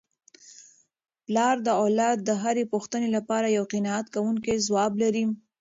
[1.25, 5.25] پلار د اولاد د هرې پوښتني لپاره یو قناعت کوونکی ځواب لري.